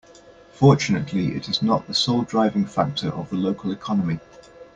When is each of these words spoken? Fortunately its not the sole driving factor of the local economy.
Fortunately 0.53 1.27
its 1.35 1.61
not 1.61 1.85
the 1.85 1.93
sole 1.93 2.23
driving 2.23 2.65
factor 2.65 3.09
of 3.09 3.29
the 3.29 3.35
local 3.35 3.71
economy. 3.71 4.19